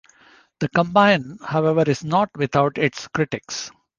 The 0.61 0.67
combine 0.69 1.37
however 1.45 1.83
is 1.87 2.03
not 2.03 2.31
without 2.35 2.79
its 2.79 3.07
critics. 3.09 3.69